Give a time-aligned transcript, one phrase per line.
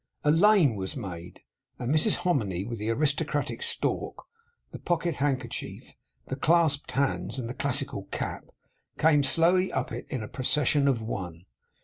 [0.23, 1.41] A lane was made;
[1.77, 4.25] and Mrs Hominy, with the aristocratic stalk,
[4.71, 5.93] the pocket handkerchief,
[6.25, 8.45] the clasped hands, and the classical cap,
[8.97, 11.45] came slowly up it, in a procession of one.